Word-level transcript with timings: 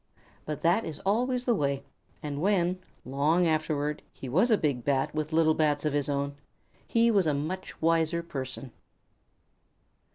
But 0.47 0.63
that 0.63 0.83
is 0.83 0.99
always 1.05 1.45
the 1.45 1.53
way, 1.53 1.83
and 2.23 2.41
when, 2.41 2.79
long 3.05 3.45
afterward, 3.45 4.01
he 4.11 4.27
was 4.27 4.49
a 4.49 4.57
big 4.57 4.83
Bat 4.83 5.13
with 5.13 5.31
little 5.31 5.53
Bats 5.53 5.85
of 5.85 5.93
his 5.93 6.09
own, 6.09 6.35
he 6.87 7.11
was 7.11 7.27
a 7.27 7.35
much 7.35 7.79
wiser 7.83 8.23
person. 8.23 8.71